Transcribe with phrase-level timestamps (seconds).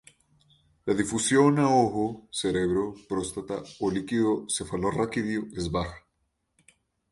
[0.87, 5.97] La difusión a ojo, cerebro, próstata o líquido cefalorraquídeo es baja.